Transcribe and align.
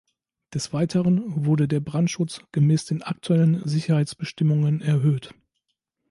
Des 0.55 0.73
Weiteren 0.73 1.45
wurde 1.45 1.67
der 1.67 1.79
Brandschutz 1.79 2.41
gemäß 2.51 2.85
den 2.85 3.03
aktuellen 3.03 3.61
Sicherheitsbestimmungen 3.67 4.81
erhöht. 4.81 5.35